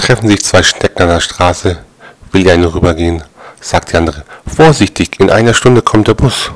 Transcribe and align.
treffen 0.00 0.28
sich 0.28 0.42
zwei 0.42 0.62
Schnecken 0.62 1.02
an 1.02 1.08
der 1.08 1.20
Straße. 1.20 1.78
Will 2.32 2.44
die 2.44 2.50
eine 2.50 2.72
rübergehen, 2.72 3.22
sagt 3.60 3.92
die 3.92 3.96
andere. 3.96 4.24
Vorsichtig, 4.46 5.20
in 5.20 5.30
einer 5.30 5.54
Stunde 5.54 5.82
kommt 5.82 6.08
der 6.08 6.14
Bus. 6.14 6.50